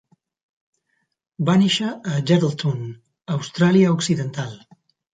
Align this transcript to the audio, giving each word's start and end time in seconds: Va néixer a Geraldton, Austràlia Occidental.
Va 1.51 1.55
néixer 1.65 1.91
a 1.91 2.17
Geraldton, 2.33 2.83
Austràlia 3.39 3.97
Occidental. 4.01 4.61